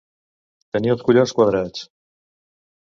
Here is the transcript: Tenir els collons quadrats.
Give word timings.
Tenir 0.77 0.93
els 0.95 1.05
collons 1.11 1.37
quadrats. 1.41 1.87